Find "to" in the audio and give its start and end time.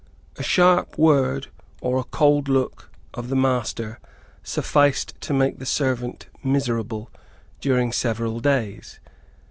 5.21-5.31